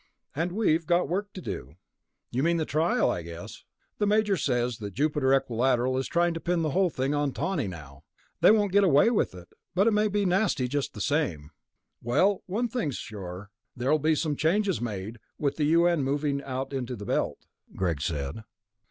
"And 0.35 0.53
we've 0.53 0.87
got 0.87 1.07
work 1.07 1.31
to 1.33 1.41
do." 1.41 1.75
"You 2.31 2.41
mean 2.41 2.57
the 2.57 2.65
trial? 2.65 3.11
I 3.11 3.21
guess. 3.21 3.65
The 3.99 4.07
Major 4.07 4.35
says 4.35 4.79
that 4.79 4.95
Jupiter 4.95 5.31
Equilateral 5.31 5.95
is 5.95 6.07
trying 6.07 6.33
to 6.33 6.39
pin 6.39 6.63
the 6.63 6.71
whole 6.71 6.89
thing 6.89 7.13
on 7.13 7.33
Tawney 7.33 7.67
now. 7.67 8.03
They 8.39 8.49
won't 8.49 8.71
get 8.71 8.83
away 8.83 9.11
with 9.11 9.35
it, 9.35 9.49
but 9.75 9.85
it 9.85 9.91
may 9.91 10.07
be 10.07 10.25
nasty 10.25 10.67
just 10.67 10.95
the 10.95 11.01
same." 11.01 11.51
"Well, 12.01 12.41
one 12.47 12.67
thing's 12.67 12.95
sure... 12.97 13.51
there'll 13.77 13.99
be 13.99 14.15
some 14.15 14.35
changes 14.35 14.81
made, 14.81 15.19
with 15.37 15.57
the 15.57 15.65
U.N. 15.65 16.01
moving 16.03 16.41
out 16.41 16.73
into 16.73 16.95
the 16.95 17.05
Belt," 17.05 17.45
Greg 17.75 18.01
said. 18.01 18.43